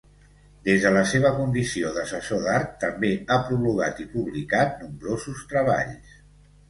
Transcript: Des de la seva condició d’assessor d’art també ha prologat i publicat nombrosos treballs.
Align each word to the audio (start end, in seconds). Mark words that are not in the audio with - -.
Des 0.67 0.85
de 0.85 0.91
la 0.93 1.01
seva 1.09 1.31
condició 1.41 1.91
d’assessor 1.97 2.41
d’art 2.47 2.73
també 2.85 3.11
ha 3.19 3.37
prologat 3.51 4.01
i 4.05 4.07
publicat 4.15 4.75
nombrosos 4.85 5.45
treballs. 5.53 6.17